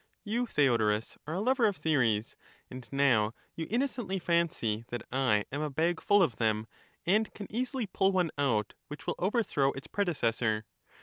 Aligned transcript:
You, 0.23 0.47
Theodorus, 0.47 1.15
are 1.27 1.35
a 1.35 1.39
lover 1.39 1.67
of 1.67 1.77
theories, 1.77 2.35
and 2.71 2.89
now 2.91 3.35
you 3.55 3.67
innocently 3.69 4.17
fancy 4.17 4.83
that 4.87 5.03
I 5.11 5.45
am 5.51 5.61
a 5.61 5.69
bag 5.69 6.01
full 6.01 6.23
of 6.23 6.37
them, 6.37 6.65
and 7.05 7.31
can 7.35 7.45
easily 7.51 7.85
pull 7.85 8.11
one 8.11 8.31
out 8.35 8.73
which 8.87 9.05
will 9.05 9.13
overthrow 9.19 9.71
its 9.73 9.85
predecessor. 9.85 10.65